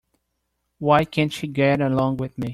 Why 0.79 1.05
can't 1.05 1.31
she 1.31 1.45
get 1.45 1.79
along 1.79 2.17
with 2.17 2.35
me? 2.35 2.49